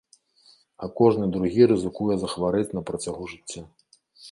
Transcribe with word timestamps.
А 0.85 0.89
кожны 0.99 1.27
другі 1.35 1.67
рызыкуе 1.73 2.15
захварэць 2.23 2.67
на 2.79 2.85
працягу 2.91 3.31
жыцця. 3.37 3.61